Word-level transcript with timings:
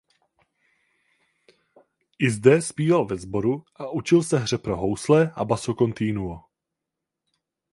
I 2.19 2.29
zde 2.29 2.61
zpíval 2.61 3.05
ve 3.05 3.17
sboru 3.17 3.63
a 3.75 3.89
učil 3.89 4.23
se 4.23 4.37
hře 4.39 4.57
pro 4.57 4.77
housle 4.77 5.31
a 5.35 5.45
basso 5.45 5.73
continuo. 5.73 6.43